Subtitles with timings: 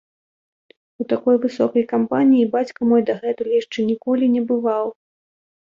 [1.03, 4.85] У такой высокай кампаніі бацька мой дагэтуль яшчэ ніколі не бываў.